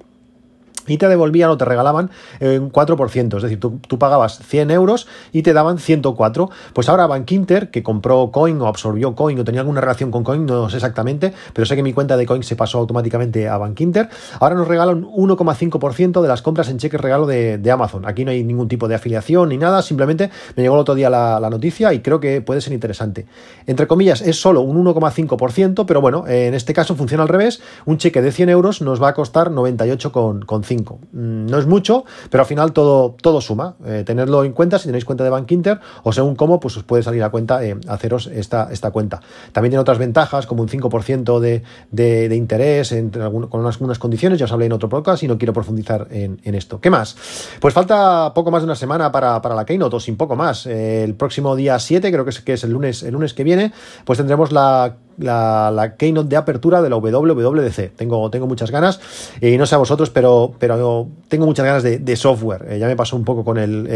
y 0.90 0.98
te 0.98 1.08
devolvían 1.08 1.50
o 1.50 1.58
te 1.58 1.66
regalaban 1.66 2.10
un 2.42 2.72
4%, 2.72 3.38
es 3.38 3.44
decir, 3.44 3.60
tú, 3.60 4.00
pagabas 4.00 4.40
100 4.40 4.72
euros 4.72 5.08
y 5.32 5.44
te 5.44 5.54
daban 5.54 5.78
104. 5.78 6.50
Pues 6.74 6.90
ahora 6.90 7.08
Bankinter, 7.08 7.72
que 7.72 7.84
compró 7.84 8.32
Coin 8.32 8.60
o 8.62 8.68
absorbió 8.68 9.16
Coin 9.16 9.40
o 9.40 9.44
tenía 9.44 9.62
alguna 9.62 9.82
relación 9.82 10.12
con 10.12 10.24
Coin, 10.24 10.46
no 10.46 10.70
sé 10.70 10.78
exactamente, 10.78 11.34
pero 11.54 11.66
sé 11.66 11.76
que 11.76 11.84
mi 11.84 11.94
cuenta 11.94 12.18
de 12.18 12.26
Coin 12.26 12.44
se 12.44 12.56
pasó 12.56 12.80
automáticamente 12.80 13.48
a 13.48 13.58
Bankinter, 13.58 14.10
ahora 14.40 14.56
nos 14.56 14.68
regalan 14.68 15.04
1,5% 15.04 16.22
de 16.22 16.28
las 16.28 16.42
compras 16.42 16.70
en 16.70 16.78
cheques 16.78 17.00
regalo 17.00 17.26
de, 17.26 17.70
Amazon. 17.70 18.08
Aquí 18.08 18.26
no 18.26 18.32
hay 18.32 18.44
ningún 18.44 18.68
tipo 18.68 18.88
de 18.88 18.96
afiliación 18.96 19.50
ni 19.50 19.58
nada, 19.58 19.84
simplemente 19.84 20.32
me 20.56 20.64
llegó 20.64 20.74
el 20.74 20.82
otro 20.82 20.96
día 20.96 21.10
la, 21.10 21.50
noticia 21.50 21.94
y 21.94 22.02
creo 22.02 22.20
que 22.20 22.42
puede 22.42 22.62
ser 22.62 22.74
interesante. 22.74 23.26
Entre 23.66 23.88
comillas, 23.88 24.22
es 24.22 24.40
solo 24.40 24.62
un 24.62 24.84
1,5%, 24.84 25.86
pero 25.86 26.02
bueno, 26.02 26.28
en 26.28 26.54
este 26.54 26.74
caso 26.74 26.96
funciona 26.96 27.24
al 27.24 27.30
revés, 27.30 27.62
un 27.86 27.98
cheque 27.98 28.22
de 28.22 28.32
100 28.32 28.50
euros 28.50 28.82
nos 28.82 29.02
va 29.02 29.10
a 29.10 29.14
costar 29.14 29.50
98,5 29.52 30.79
Mm, 30.84 31.48
no 31.48 31.58
es 31.58 31.66
mucho, 31.66 32.06
pero 32.30 32.44
al 32.44 32.48
final 32.48 32.74
todo, 32.74 33.16
todo 33.22 33.42
suma. 33.42 33.76
Eh, 33.86 34.04
tenerlo 34.06 34.44
en 34.44 34.54
cuenta 34.54 34.80
si 34.80 34.86
tenéis 34.86 35.06
cuenta 35.06 35.24
de 35.24 35.30
Bank 35.30 35.52
Inter 35.52 35.80
o 36.04 36.12
según 36.12 36.36
cómo, 36.36 36.60
pues 36.60 36.78
os 36.78 36.84
puede 36.84 37.04
salir 37.04 37.24
a 37.24 37.30
cuenta 37.30 37.64
eh, 37.64 37.78
haceros 37.88 38.28
esta, 38.28 38.70
esta 38.72 38.92
cuenta. 38.92 39.22
También 39.52 39.72
tiene 39.72 39.82
otras 39.82 39.98
ventajas 39.98 40.46
como 40.46 40.62
un 40.62 40.70
5% 40.70 41.40
de, 41.40 41.64
de, 41.92 42.36
interés 42.36 42.92
entre 42.92 43.24
con 43.30 43.60
unas, 43.62 44.00
condiciones, 44.00 44.40
ya 44.40 44.46
os 44.46 44.52
hablé 44.52 44.66
en 44.66 44.74
otro 44.74 44.90
podcast 44.90 45.24
y 45.24 45.28
no 45.28 45.38
quiero 45.38 45.54
profundizar 45.54 46.08
en, 46.12 46.40
esto. 46.44 46.80
¿Qué 46.80 46.90
más? 46.90 47.16
Pues 47.60 47.74
falta 47.74 48.34
poco 48.34 48.52
más 48.52 48.62
de 48.62 48.66
una 48.66 48.76
semana 48.76 49.12
para, 49.12 49.40
la 49.40 49.66
Keynote 49.66 49.96
o 49.96 50.00
sin 50.00 50.18
poco 50.18 50.36
más. 50.36 50.66
Eh, 50.66 51.04
el 51.04 51.16
próximo 51.16 51.56
día 51.56 51.78
7, 51.78 52.12
creo 52.12 52.24
que 52.24 52.32
es, 52.32 52.40
que 52.42 52.54
es 52.54 52.64
el 52.64 52.72
lunes, 52.72 53.04
el 53.04 53.14
lunes 53.14 53.34
que 53.34 53.44
viene, 53.44 53.72
pues 54.06 54.18
tendremos 54.18 54.52
la 54.52 54.96
la, 55.20 55.96
keynote 55.98 56.30
de 56.30 56.38
apertura 56.38 56.82
de 56.82 56.90
la 56.90 56.98
WWDC. 56.98 57.96
Tengo, 57.96 58.30
tengo 58.30 58.48
muchas 58.48 58.72
ganas, 58.72 59.00
y 59.42 59.58
no 59.58 59.66
sé 59.66 59.76
a 59.76 59.78
vosotros, 59.78 60.10
pero, 60.10 60.54
pero 60.60 61.08
tengo 61.28 61.46
muchas 61.46 61.66
ganas 61.66 61.84
de, 61.84 62.16
software. 62.16 62.78
ya 62.78 62.88
me 62.88 62.96
pasó 62.96 63.16
un 63.16 63.24
poco 63.24 63.46
con 63.46 63.58
el, 63.58 63.88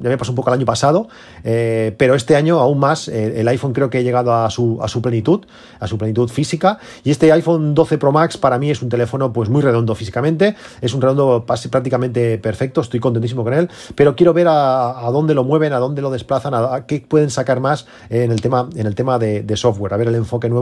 ya 0.00 0.08
me 0.08 0.16
pasó 0.16 0.32
un 0.32 0.36
poco 0.36 0.50
el 0.50 0.54
año 0.54 0.66
pasado, 0.66 1.08
pero 1.42 2.14
este 2.14 2.36
año 2.36 2.60
aún 2.60 2.78
más, 2.78 3.08
el 3.08 3.46
iPhone 3.48 3.72
creo 3.72 3.90
que 3.90 3.98
ha 3.98 4.02
llegado 4.02 4.32
a 4.32 4.48
su, 4.50 4.78
a 4.80 4.88
su 4.88 5.02
plenitud, 5.02 5.44
a 5.80 5.86
su 5.86 5.98
plenitud 5.98 6.28
física, 6.28 6.78
y 7.04 7.10
este 7.10 7.30
iPhone 7.32 7.74
12 7.74 7.98
Pro 7.98 8.12
Max 8.12 8.36
para 8.36 8.58
mí 8.58 8.70
es 8.70 8.82
un 8.82 8.88
teléfono 8.88 9.32
pues 9.32 9.48
muy 9.48 9.62
redondo 9.62 9.94
físicamente, 9.94 10.54
es 10.80 10.94
un 10.94 11.00
redondo 11.00 11.44
prácticamente 11.46 12.38
perfecto, 12.38 12.80
estoy 12.80 13.00
contentísimo 13.00 13.44
con 13.44 13.54
él, 13.54 13.68
pero 13.94 14.16
quiero 14.16 14.32
ver 14.32 14.46
a, 14.48 15.08
dónde 15.12 15.34
lo 15.34 15.44
mueven, 15.44 15.72
a 15.72 15.78
dónde 15.78 16.02
lo 16.02 16.10
desplazan, 16.10 16.54
a, 16.54 16.86
qué 16.86 17.04
pueden 17.06 17.30
sacar 17.30 17.60
más 17.60 17.86
en 18.10 18.30
el 18.32 18.40
tema, 18.40 18.68
en 18.76 18.86
el 18.86 18.94
tema 18.94 19.18
de, 19.18 19.42
de 19.42 19.56
software, 19.56 19.94
a 19.94 19.96
ver 19.96 20.08
el 20.08 20.14
enfoque 20.14 20.48
nuevo 20.48 20.57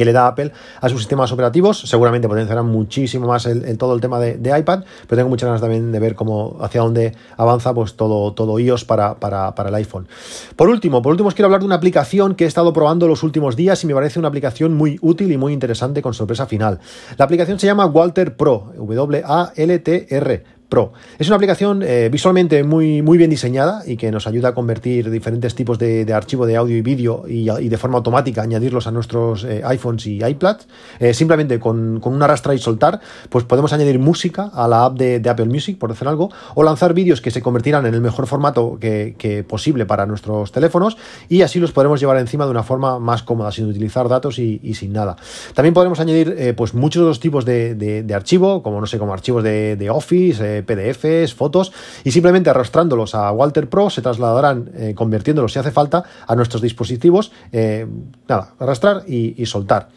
que 0.00 0.06
le 0.06 0.14
da 0.14 0.28
Apple 0.28 0.50
a 0.80 0.88
sus 0.88 1.00
sistemas 1.00 1.30
operativos. 1.30 1.78
Seguramente 1.80 2.26
potenciarán 2.26 2.64
muchísimo 2.64 3.26
más 3.26 3.44
el, 3.44 3.76
todo 3.76 3.94
el 3.94 4.00
tema 4.00 4.18
de, 4.18 4.58
iPad, 4.58 4.84
pero 5.06 5.18
tengo 5.18 5.28
muchas 5.28 5.46
ganas 5.46 5.60
también 5.60 5.92
de 5.92 5.98
ver 5.98 6.14
cómo 6.14 6.56
hacia 6.62 6.80
dónde 6.80 7.14
avanza 7.36 7.74
pues 7.74 7.94
todo, 7.94 8.32
todo 8.32 8.58
iOS 8.58 8.86
para, 8.86 9.16
para, 9.16 9.54
para, 9.54 9.68
el 9.68 9.74
iPhone. 9.74 10.08
Por 10.56 10.70
último, 10.70 11.02
por 11.02 11.12
último 11.12 11.28
os 11.28 11.34
quiero 11.34 11.48
hablar 11.48 11.60
de 11.60 11.66
una 11.66 11.74
aplicación 11.74 12.34
que 12.34 12.44
he 12.44 12.48
estado 12.48 12.72
probando 12.72 13.06
los 13.08 13.22
últimos 13.22 13.56
días 13.56 13.84
y 13.84 13.86
me 13.86 13.94
parece 13.94 14.18
una 14.18 14.28
aplicación 14.28 14.74
muy 14.74 14.98
útil 15.02 15.30
y 15.32 15.36
muy 15.36 15.52
interesante 15.52 16.00
con 16.00 16.14
sorpresa 16.14 16.46
final. 16.46 16.80
La 17.18 17.26
aplicación 17.26 17.58
se 17.58 17.66
llama 17.66 17.84
Walter 17.84 18.36
Pro, 18.36 18.72
W-A-L-T-R 18.78 20.59
Pro. 20.70 20.92
Es 21.18 21.26
una 21.26 21.34
aplicación 21.34 21.82
eh, 21.82 22.08
visualmente 22.10 22.62
muy, 22.62 23.02
muy 23.02 23.18
bien 23.18 23.28
diseñada 23.28 23.82
y 23.84 23.96
que 23.96 24.12
nos 24.12 24.28
ayuda 24.28 24.50
a 24.50 24.54
convertir 24.54 25.10
diferentes 25.10 25.56
tipos 25.56 25.80
de, 25.80 26.06
archivo 26.14 26.46
de 26.46 26.56
audio 26.56 26.76
y 26.76 26.80
vídeo 26.80 27.24
y, 27.26 27.44
de 27.68 27.76
forma 27.76 27.98
automática 27.98 28.42
añadirlos 28.42 28.86
a 28.86 28.92
nuestros 28.92 29.42
eh, 29.42 29.62
iPhones 29.64 30.06
y 30.06 30.24
iPads. 30.24 30.68
Eh, 31.00 31.12
simplemente 31.12 31.58
con, 31.58 31.98
con, 31.98 32.14
una 32.14 32.26
arrastra 32.26 32.54
y 32.54 32.58
soltar, 32.58 33.00
pues 33.28 33.44
podemos 33.44 33.72
añadir 33.72 33.98
música 33.98 34.48
a 34.54 34.68
la 34.68 34.84
app 34.84 34.96
de, 34.96 35.20
Apple 35.28 35.46
Music, 35.46 35.76
por 35.76 35.90
decir 35.90 36.06
algo, 36.06 36.30
o 36.54 36.62
lanzar 36.62 36.94
vídeos 36.94 37.20
que 37.20 37.32
se 37.32 37.42
convertirán 37.42 37.84
en 37.86 37.94
el 37.94 38.00
mejor 38.00 38.28
formato 38.28 38.78
que, 38.80 39.44
posible 39.48 39.86
para 39.86 40.06
nuestros 40.06 40.52
teléfonos 40.52 40.96
y 41.28 41.42
así 41.42 41.58
los 41.58 41.72
podremos 41.72 41.98
llevar 41.98 42.16
encima 42.18 42.44
de 42.44 42.52
una 42.52 42.62
forma 42.62 42.98
más 43.00 43.24
cómoda, 43.24 43.50
sin 43.50 43.66
utilizar 43.66 44.08
datos 44.08 44.38
y, 44.38 44.74
sin 44.74 44.92
nada. 44.92 45.16
También 45.54 45.74
podremos 45.74 45.98
añadir 45.98 46.54
pues 46.56 46.74
muchos 46.74 47.02
otros 47.02 47.18
tipos 47.18 47.44
de, 47.44 47.74
de, 47.74 48.14
archivo, 48.14 48.62
como 48.62 48.80
no 48.80 48.86
sé, 48.86 48.98
como 48.98 49.12
archivos 49.12 49.42
de, 49.42 49.90
Office, 49.90 50.59
PDFs, 50.62 51.34
fotos, 51.34 51.72
y 52.04 52.10
simplemente 52.10 52.50
arrastrándolos 52.50 53.14
a 53.14 53.30
Walter 53.32 53.68
Pro 53.68 53.90
se 53.90 54.02
trasladarán, 54.02 54.70
eh, 54.74 54.94
convirtiéndolos 54.94 55.52
si 55.52 55.58
hace 55.58 55.70
falta, 55.70 56.04
a 56.26 56.34
nuestros 56.34 56.62
dispositivos. 56.62 57.32
Eh, 57.52 57.86
nada, 58.28 58.54
arrastrar 58.58 59.04
y, 59.06 59.44
soltar. 59.46 59.88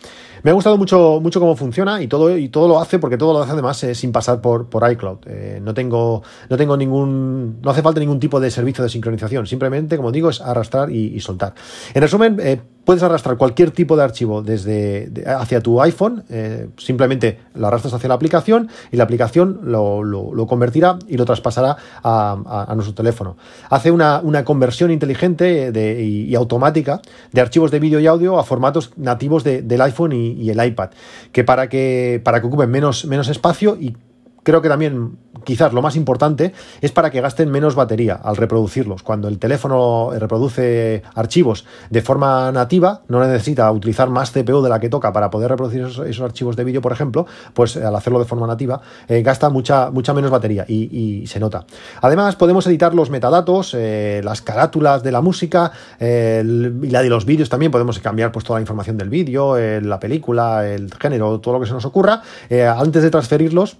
Me 0.43 0.51
ha 0.51 0.53
gustado 0.53 0.77
mucho, 0.77 1.19
mucho 1.21 1.39
cómo 1.39 1.55
funciona 1.55 2.01
y 2.01 2.07
todo, 2.07 2.37
y 2.37 2.49
todo 2.49 2.67
lo 2.67 2.79
hace 2.79 2.99
porque 2.99 3.17
todo 3.17 3.33
lo 3.33 3.41
hace 3.41 3.53
además 3.53 3.83
eh, 3.83 3.95
sin 3.95 4.11
pasar 4.11 4.41
por, 4.41 4.67
por 4.67 4.89
iCloud. 4.91 5.19
no, 5.61 5.73
tengo, 5.73 6.21
no 6.49 6.57
tengo 6.57 6.77
ningún. 6.77 7.61
No 7.61 7.71
hace 7.71 7.81
falta 7.81 7.99
ningún 7.99 8.19
tipo 8.19 8.39
de 8.39 8.51
servicio 8.51 8.83
de 8.83 8.89
sincronización. 8.89 9.47
Simplemente, 9.47 9.97
como 9.97 10.11
digo, 10.11 10.29
es 10.29 10.41
arrastrar 10.41 10.91
y, 10.91 11.19
soltar. 11.19 11.53
En 11.93 12.01
resumen, 12.01 12.39
Puedes 12.85 13.01
arrastrar 13.01 13.37
cualquier 13.37 13.71
tipo 13.71 13.95
de 13.95 14.03
archivo 14.03 14.41
desde 14.41 15.09
hacia 15.25 15.61
tu 15.61 15.81
iPhone, 15.81 16.25
eh, 16.29 16.67
simplemente 16.75 17.39
lo 17.55 17.67
arrastras 17.67 17.93
hacia 17.93 18.09
la 18.09 18.15
aplicación 18.15 18.67
y 18.91 18.97
la 18.97 19.05
aplicación 19.05 19.61
lo, 19.63 20.45
convertirá 20.47 20.99
y 21.07 21.15
lo 21.15 21.23
traspasará 21.23 21.77
a, 22.03 22.73
nuestro 22.75 22.93
teléfono. 22.93 23.37
Hace 23.69 23.89
una, 23.89 24.21
conversión 24.43 24.91
inteligente 24.91 25.71
y, 26.03 26.35
automática 26.35 27.01
de 27.31 27.39
archivos 27.39 27.71
de 27.71 27.79
vídeo 27.79 28.01
y 28.01 28.07
audio 28.07 28.37
a 28.37 28.43
formatos 28.43 28.91
nativos 28.97 29.45
del 29.45 29.81
iPhone 29.81 30.11
y, 30.11 30.32
el 30.49 30.65
iPad, 30.65 30.91
que 31.31 31.43
para 31.43 31.69
que, 31.69 32.21
para 32.23 32.41
que 32.41 32.47
ocupen 32.47 32.69
menos, 32.69 33.05
menos 33.05 33.29
espacio 33.29 33.77
y 33.79 33.95
creo 34.43 34.61
que 34.61 34.69
también 34.69 35.17
quizás 35.43 35.73
lo 35.73 35.81
más 35.81 35.95
importante 35.95 36.53
es 36.81 36.91
para 36.91 37.09
que 37.09 37.21
gasten 37.21 37.49
menos 37.49 37.75
batería 37.75 38.19
al 38.23 38.37
reproducirlos. 38.37 39.03
Cuando 39.03 39.27
el 39.27 39.39
teléfono 39.39 40.11
reproduce 40.17 41.03
archivos 41.15 41.65
de 41.89 42.01
forma 42.01 42.51
nativa, 42.51 43.01
no 43.07 43.19
necesita 43.19 43.71
utilizar 43.71 44.09
más 44.09 44.31
CPU 44.31 44.61
de 44.61 44.69
la 44.69 44.79
que 44.79 44.89
toca 44.89 45.11
para 45.11 45.29
poder 45.29 45.49
reproducir 45.49 45.83
esos, 45.83 46.21
archivos 46.21 46.55
de 46.55 46.63
vídeo, 46.63 46.81
por 46.81 46.91
ejemplo, 46.91 47.25
pues 47.53 47.77
al 47.77 47.95
hacerlo 47.95 48.19
de 48.19 48.25
forma 48.25 48.47
nativa 48.47 48.81
eh, 49.07 49.21
gasta 49.21 49.49
mucha, 49.49 49.91
mucha 49.91 50.13
menos 50.13 50.31
batería 50.31 50.65
y, 50.67 51.23
se 51.27 51.39
nota. 51.39 51.65
Además, 52.01 52.35
podemos 52.35 52.65
editar 52.67 52.93
los 52.93 53.09
metadatos, 53.09 53.73
eh, 53.73 54.21
las 54.23 54.41
carátulas 54.41 55.03
de 55.03 55.11
la 55.11 55.21
música 55.21 55.71
y 55.99 56.89
la 56.89 57.01
de 57.01 57.09
los 57.09 57.25
vídeos 57.25 57.49
también. 57.49 57.71
Podemos 57.71 57.99
cambiar 57.99 58.31
pues, 58.31 58.45
toda 58.45 58.59
la 58.59 58.61
información 58.61 58.97
del 58.97 59.09
vídeo, 59.09 59.57
eh, 59.57 59.81
la 59.81 59.99
película, 59.99 60.67
el 60.67 60.93
género, 60.93 61.39
todo 61.39 61.55
lo 61.55 61.59
que 61.59 61.67
se 61.67 61.73
nos 61.73 61.85
ocurra, 61.85 62.21
antes 62.49 63.03
de 63.03 63.09
transferirlos 63.09 63.77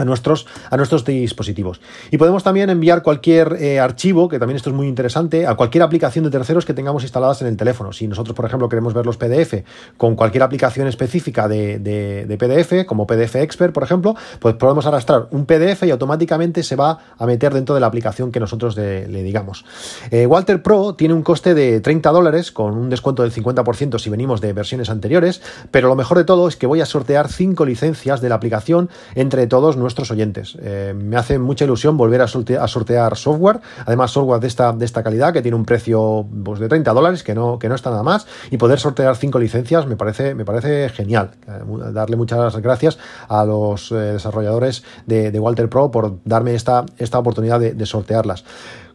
a 0.00 0.04
nuestros, 0.04 0.46
a 0.70 0.76
nuestros 0.76 1.04
dispositivos. 1.04 1.80
Y 2.10 2.16
podemos 2.16 2.42
también 2.42 2.70
enviar 2.70 3.02
cualquier 3.02 3.56
eh, 3.60 3.80
archivo, 3.80 4.28
que 4.28 4.38
también 4.38 4.56
esto 4.56 4.70
es 4.70 4.76
muy 4.76 4.88
interesante, 4.88 5.46
a 5.46 5.54
cualquier 5.54 5.82
aplicación 5.82 6.24
de 6.24 6.30
terceros 6.30 6.64
que 6.64 6.74
tengamos 6.74 7.02
instaladas 7.02 7.42
en 7.42 7.48
el 7.48 7.56
teléfono. 7.56 7.92
Si 7.92 8.08
nosotros, 8.08 8.34
por 8.34 8.46
ejemplo, 8.46 8.68
queremos 8.68 8.94
ver 8.94 9.06
los 9.06 9.16
PDF 9.16 9.62
con 9.96 10.16
cualquier 10.16 10.42
aplicación 10.42 10.86
específica 10.86 11.48
de, 11.48 11.78
de, 11.78 12.38
PDF, 12.40 12.86
como 12.86 13.06
PDF 13.06 13.36
Expert, 13.36 13.74
por 13.74 13.82
ejemplo, 13.82 14.14
pues 14.38 14.54
podemos 14.54 14.86
arrastrar 14.86 15.28
un 15.30 15.44
PDF 15.44 15.82
y 15.84 15.90
automáticamente 15.90 16.62
se 16.62 16.76
va 16.76 16.98
a 17.18 17.26
meter 17.26 17.52
dentro 17.52 17.74
de 17.74 17.80
la 17.80 17.86
aplicación 17.86 18.32
que 18.32 18.40
nosotros 18.40 18.76
le 18.76 19.22
digamos. 19.22 19.64
Eh, 20.10 20.26
Walter 20.26 20.62
Pro 20.62 20.94
tiene 20.94 21.12
un 21.12 21.22
coste 21.22 21.54
de 21.54 21.80
30 21.80 22.10
dólares 22.10 22.50
con 22.52 22.76
un 22.76 22.88
descuento 22.88 23.22
del 23.22 23.32
50% 23.32 23.98
si 23.98 24.08
venimos 24.08 24.40
de 24.40 24.52
versiones 24.52 24.88
anteriores, 24.88 25.42
pero 25.70 25.88
lo 25.88 25.96
mejor 25.96 26.16
de 26.16 26.24
todo 26.24 26.48
es 26.48 26.56
que 26.56 26.66
voy 26.66 26.80
a 26.80 26.86
sortear 26.86 27.28
5 27.28 27.64
licencias 27.66 28.20
de 28.20 28.28
la 28.28 28.36
aplicación 28.36 28.88
entre 29.14 29.46
todos 29.46 29.76
nuestros 29.76 29.89
nuestros 29.90 30.10
oyentes. 30.10 30.56
Eh, 30.60 30.94
me 30.96 31.16
hace 31.16 31.38
mucha 31.38 31.64
ilusión 31.64 31.96
volver 31.96 32.22
a, 32.22 32.28
sortear, 32.28 33.16
software, 33.16 33.60
además 33.84 34.12
software 34.12 34.40
de 34.40 34.46
esta, 34.46 34.72
de 34.72 34.84
esta 34.84 35.02
calidad 35.02 35.32
que 35.32 35.42
tiene 35.42 35.56
un 35.56 35.64
precio 35.64 36.26
pues, 36.44 36.60
de 36.60 36.68
30 36.68 36.92
dólares, 36.92 37.22
que 37.24 37.34
no, 37.34 37.58
que 37.58 37.68
no 37.68 37.74
está 37.74 37.90
nada 37.90 38.02
más, 38.02 38.26
y 38.50 38.56
poder 38.56 38.78
sortear 38.78 39.16
cinco 39.16 39.38
licencias 39.38 39.86
me 39.86 39.96
parece, 39.96 40.34
me 40.34 40.44
parece 40.44 40.88
genial. 40.90 41.32
Eh, 41.48 41.92
darle 41.92 42.16
muchas 42.16 42.56
gracias 42.58 42.98
a 43.28 43.44
los 43.44 43.90
eh, 43.90 43.96
desarrolladores 43.96 44.84
de, 45.06 45.40
Walter 45.40 45.68
Pro 45.68 45.90
por 45.90 46.18
darme 46.24 46.54
esta, 46.54 46.84
esta 46.98 47.18
oportunidad 47.18 47.58
de 47.60 47.86
sortearlas. 47.86 48.44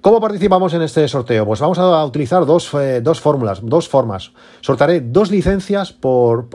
¿Cómo 0.06 0.22
participamos 0.22 0.72
en 0.76 0.84
este 0.84 1.08
sorteo? 1.08 1.48
Pues 1.48 1.60
vamos 1.62 1.80
a 1.80 2.06
utilizar 2.06 2.46
dos, 2.46 2.70
eh, 2.76 3.02
fórmulas, 3.16 3.62
dos 3.64 3.90
formas. 3.90 4.34
Sortaré 4.62 5.02
dos 5.02 5.32
licencias 5.32 5.94
por, 5.94 6.48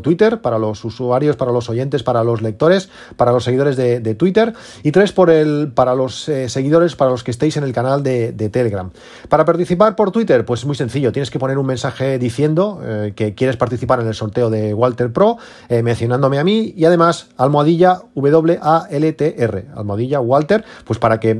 Twitter 0.00 0.40
para 0.40 0.60
los 0.60 0.84
usuarios, 0.84 1.34
para 1.34 1.50
los 1.50 1.68
oyentes, 1.68 2.04
para 2.04 2.22
los 2.22 2.40
lectores, 2.40 2.90
para 3.16 3.32
los 3.32 3.42
seguidores 3.42 3.74
de, 3.76 4.14
Twitter 4.14 4.52
y 4.84 4.92
tres 4.92 5.10
por 5.10 5.30
el, 5.30 5.72
para 5.74 5.96
los 5.96 6.28
eh, 6.28 6.48
seguidores, 6.48 6.94
para 6.94 7.10
los 7.10 7.24
que 7.24 7.32
estéis 7.32 7.56
en 7.56 7.64
el 7.64 7.72
canal 7.72 8.04
de, 8.04 8.32
Telegram. 8.52 8.92
Para 9.28 9.44
participar 9.44 9.96
por 9.96 10.12
Twitter, 10.12 10.44
pues 10.44 10.64
muy 10.64 10.76
sencillo, 10.76 11.10
tienes 11.10 11.32
que 11.32 11.40
poner 11.40 11.58
un 11.58 11.66
mensaje 11.66 12.20
diciendo 12.20 12.80
eh, 12.84 13.12
que 13.16 13.34
quieres 13.34 13.56
participar 13.56 13.98
en 14.02 14.06
el 14.06 14.14
sorteo 14.14 14.50
de 14.50 14.72
Walter 14.72 15.12
Pro, 15.12 15.38
mencionándome 15.68 16.38
a 16.38 16.44
mí 16.44 16.72
y 16.76 16.84
además 16.84 17.26
almohadilla 17.38 18.02
W-A-L-T-R, 18.14 19.66
almohadilla 19.74 20.20
Walter, 20.20 20.64
pues 20.84 21.00
para 21.00 21.18
que 21.18 21.34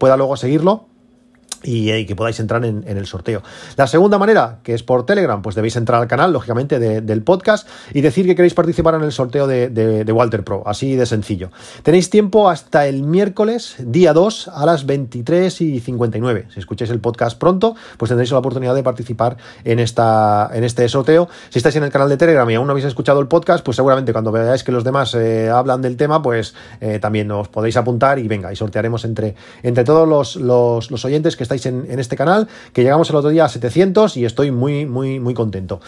pueda 0.00 0.16
luego 0.16 0.36
seguirlo 0.36 0.95
y, 1.66 2.06
que 2.06 2.16
podáis 2.16 2.38
entrar 2.40 2.64
en, 2.64 2.84
el 2.86 3.06
sorteo. 3.06 3.42
La 3.76 3.86
segunda 3.86 4.18
manera, 4.18 4.60
que 4.62 4.74
es 4.74 4.82
por 4.82 5.04
Telegram, 5.04 5.42
pues 5.42 5.54
debéis 5.54 5.76
entrar 5.76 6.00
al 6.00 6.08
canal, 6.08 6.32
lógicamente, 6.32 6.78
del 6.78 7.22
podcast 7.22 7.68
y 7.92 8.00
decir 8.00 8.26
que 8.26 8.36
queréis 8.36 8.54
participar 8.54 8.94
en 8.94 9.02
el 9.02 9.12
sorteo 9.12 9.46
de, 9.46 10.12
Walter 10.16 10.44
Pro, 10.44 10.62
así 10.66 10.94
de 10.94 11.04
sencillo. 11.04 11.50
Tenéis 11.82 12.08
tiempo 12.08 12.48
hasta 12.48 12.86
el 12.86 13.02
miércoles, 13.02 13.76
día 13.78 14.12
2, 14.12 14.48
a 14.48 14.64
las 14.64 14.86
23 14.86 15.60
y 15.60 15.80
59. 15.80 16.48
Si 16.54 16.60
escucháis 16.60 16.90
el 16.90 17.00
podcast 17.00 17.38
pronto, 17.38 17.74
pues 17.98 18.08
tendréis 18.08 18.30
la 18.30 18.38
oportunidad 18.38 18.74
de 18.74 18.82
participar 18.82 19.36
en, 19.64 19.78
esta, 19.78 20.50
en 20.54 20.64
este 20.64 20.88
sorteo. 20.88 21.28
Si 21.50 21.58
estáis 21.58 21.76
en 21.76 21.82
el 21.82 21.90
canal 21.90 22.08
de 22.08 22.16
Telegram 22.16 22.48
y 22.48 22.54
aún 22.54 22.66
no 22.66 22.70
habéis 22.70 22.86
escuchado 22.86 23.20
el 23.20 23.28
podcast, 23.28 23.64
pues 23.64 23.76
seguramente 23.76 24.12
cuando 24.12 24.32
veáis 24.32 24.64
que 24.64 24.72
los 24.72 24.84
demás 24.84 25.14
eh, 25.14 25.50
hablan 25.50 25.82
del 25.82 25.96
tema, 25.96 26.22
pues 26.22 26.54
eh, 26.80 26.98
también 26.98 27.30
os 27.30 27.48
podéis 27.48 27.76
apuntar 27.76 28.18
y 28.18 28.28
venga, 28.28 28.52
y 28.52 28.56
sortearemos 28.56 29.04
entre, 29.04 29.34
entre 29.62 29.84
todos 29.84 30.08
los, 30.08 30.36
los, 30.36 30.90
los 30.90 31.04
oyentes 31.04 31.36
que 31.36 31.42
estáis 31.42 31.55
en, 31.64 31.98
este 31.98 32.16
canal, 32.16 32.48
que 32.74 32.82
llegamos 32.82 33.08
el 33.08 33.16
otro 33.16 33.30
día 33.30 33.46
a 33.46 33.48
700 33.48 34.16
y 34.18 34.26
estoy 34.26 34.50
muy, 34.50 34.84
muy, 34.84 35.18
muy 35.20 35.32
contento. 35.32 35.80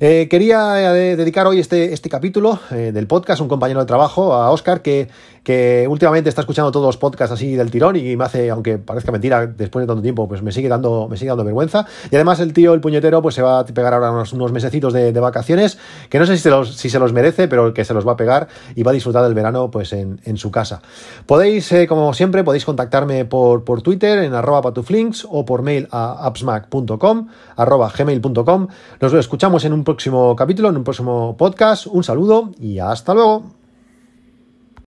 Eh, 0.00 0.26
quería 0.28 0.96
eh, 0.96 1.16
dedicar 1.16 1.46
hoy 1.46 1.60
este, 1.60 1.92
este 1.92 2.08
capítulo 2.08 2.58
eh, 2.72 2.90
del 2.92 3.06
podcast 3.06 3.40
un 3.40 3.48
compañero 3.48 3.78
de 3.78 3.86
trabajo, 3.86 4.34
a 4.34 4.50
Oscar, 4.50 4.82
que 4.82 5.08
que 5.42 5.86
últimamente 5.88 6.28
está 6.28 6.42
escuchando 6.42 6.70
todos 6.70 6.86
los 6.86 6.96
podcasts 6.96 7.32
así 7.32 7.54
del 7.54 7.70
tirón 7.70 7.96
y 7.96 8.16
me 8.16 8.24
hace, 8.24 8.50
aunque 8.50 8.78
parezca 8.78 9.10
mentira, 9.10 9.46
después 9.46 9.82
de 9.82 9.86
tanto 9.86 10.02
tiempo, 10.02 10.28
pues 10.28 10.42
me 10.42 10.52
sigue 10.52 10.68
dando, 10.68 11.08
me 11.08 11.16
sigue 11.16 11.28
dando 11.30 11.44
vergüenza. 11.44 11.86
Y 12.10 12.14
además 12.14 12.40
el 12.40 12.52
tío, 12.52 12.74
el 12.74 12.80
puñetero, 12.80 13.22
pues 13.22 13.34
se 13.34 13.42
va 13.42 13.60
a 13.60 13.64
pegar 13.64 13.94
ahora 13.94 14.10
unos, 14.10 14.32
unos 14.32 14.52
mesecitos 14.52 14.92
de, 14.92 15.12
vacaciones, 15.22 15.78
que 16.10 16.18
no 16.18 16.26
sé 16.26 16.36
si 16.36 16.42
se, 16.42 16.50
los, 16.50 16.74
si 16.76 16.90
se 16.90 16.98
los 16.98 17.12
merece, 17.12 17.46
pero 17.46 17.72
que 17.72 17.84
se 17.84 17.94
los 17.94 18.06
va 18.06 18.12
a 18.12 18.16
pegar 18.16 18.48
y 18.74 18.82
va 18.82 18.90
a 18.90 18.94
disfrutar 18.94 19.22
del 19.22 19.34
verano 19.34 19.70
pues 19.70 19.92
en, 19.92 20.18
su 20.36 20.50
casa. 20.50 20.80
Podéis, 21.26 21.70
eh, 21.72 21.86
como 21.86 22.14
siempre, 22.14 22.42
podéis 22.42 22.64
contactarme 22.64 23.24
por, 23.24 23.64
por 23.64 23.82
Twitter 23.82 24.18
en 24.20 24.34
arroba 24.34 24.62
patuflinks 24.62 25.26
o 25.30 25.44
por 25.44 25.62
mail 25.62 25.86
a 25.90 26.26
appsmac.com, 26.26 27.28
arroba 27.56 27.92
gmail.com. 27.96 28.68
Nos 29.00 29.12
escuchamos 29.14 29.64
en 29.64 29.72
un 29.74 29.84
próximo 29.84 30.34
capítulo, 30.34 30.70
en 30.70 30.78
un 30.78 30.84
próximo 30.84 31.36
podcast. 31.36 31.86
Un 31.86 32.02
saludo 32.02 32.50
y 32.58 32.78
hasta 32.78 33.14
luego. 33.14 33.61